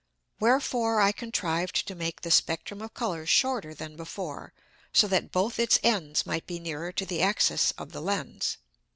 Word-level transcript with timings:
Wherefore 0.39 0.99
I 0.99 1.11
contrived 1.11 1.87
to 1.87 1.93
make 1.93 2.21
the 2.21 2.31
Spectrum 2.31 2.81
of 2.81 2.95
Colours 2.95 3.29
shorter 3.29 3.75
than 3.75 3.95
before, 3.95 4.51
so 4.91 5.07
that 5.07 5.31
both 5.31 5.59
its 5.59 5.77
Ends 5.83 6.25
might 6.25 6.47
be 6.47 6.57
nearer 6.57 6.91
to 6.91 7.05
the 7.05 7.21
Axis 7.21 7.69
of 7.77 7.91
the 7.91 8.01
Lens. 8.01 8.57